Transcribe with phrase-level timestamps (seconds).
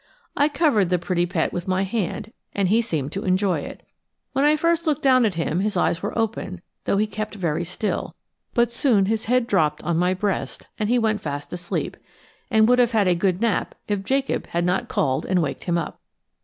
[0.35, 3.85] I covered the pretty pet with my hand and he seemed to enjoy it.
[4.33, 7.63] When I first looked down at him his eyes were open, though he kept very
[7.63, 8.15] still;
[8.55, 11.97] but soon his head dropped on my breast and he went fast asleep,
[12.49, 15.77] and would have had a good nap if Jacob had not called and waked him
[15.77, 15.99] up.